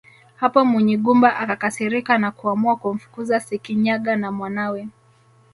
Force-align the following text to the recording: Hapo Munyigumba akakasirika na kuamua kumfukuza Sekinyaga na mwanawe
Hapo 0.35 0.65
Munyigumba 0.65 1.29
akakasirika 1.37 2.17
na 2.17 2.31
kuamua 2.31 2.75
kumfukuza 2.75 3.35
Sekinyaga 3.47 4.13
na 4.21 4.29
mwanawe 4.31 4.87